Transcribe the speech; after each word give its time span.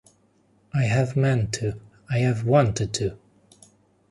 I 0.73 0.85
have 0.85 1.15
meant 1.15 1.53
to, 1.59 1.79
I 2.09 2.17
have 2.21 2.43
wanted 2.43 2.91
to. 2.95 3.19